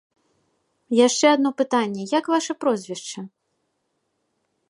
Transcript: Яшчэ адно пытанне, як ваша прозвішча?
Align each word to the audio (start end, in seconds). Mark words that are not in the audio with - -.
Яшчэ 1.07 1.27
адно 1.35 1.51
пытанне, 1.59 2.03
як 2.17 2.25
ваша 2.35 2.53
прозвішча? 2.65 3.19